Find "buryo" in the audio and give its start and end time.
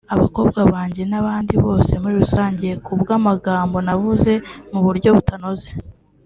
4.85-5.09